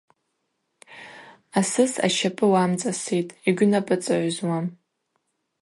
[1.59, 4.65] Асыс ащапӏы уамцӏаситӏ, йгьунапӏыцӏгӏвызуам.